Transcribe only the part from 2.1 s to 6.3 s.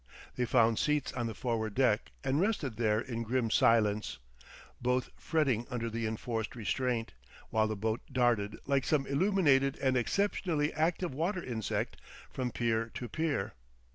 and rested there in grim silence, both fretting under the